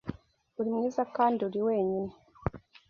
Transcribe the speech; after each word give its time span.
Uri 0.59 0.69
mwiza, 0.75 1.01
kandi 1.15 1.39
uri 1.47 1.59
wenyine 1.67 2.11